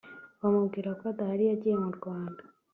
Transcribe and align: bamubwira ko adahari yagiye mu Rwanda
bamubwira 0.41 0.89
ko 0.97 1.03
adahari 1.11 1.43
yagiye 1.49 1.75
mu 1.83 1.89
Rwanda 1.97 2.41